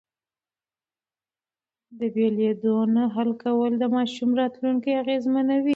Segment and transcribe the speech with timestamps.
[1.97, 5.69] د بېلېدو نه حل کول د ماشوم راتلونکی اغېزمنوي.